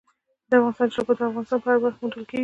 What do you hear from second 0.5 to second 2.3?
افغانستان جلکو د افغانستان په هره برخه کې موندل